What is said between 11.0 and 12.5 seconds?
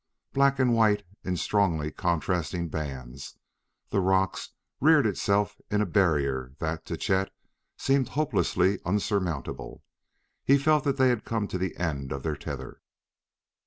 had come to the end of their